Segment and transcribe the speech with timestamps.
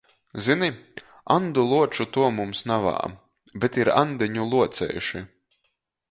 [0.43, 0.67] Zini—
[1.35, 2.93] Andu luoču to mums navā,
[3.65, 5.23] bet ir Aņdeņu luoceiši!